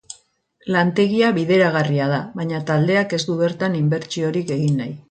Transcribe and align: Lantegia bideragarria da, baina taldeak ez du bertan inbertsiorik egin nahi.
Lantegia 0.75 1.29
bideragarria 1.35 2.09
da, 2.13 2.17
baina 2.41 2.65
taldeak 2.71 3.17
ez 3.21 3.25
du 3.31 3.41
bertan 3.45 3.79
inbertsiorik 3.83 4.57
egin 4.61 4.79
nahi. 4.85 4.95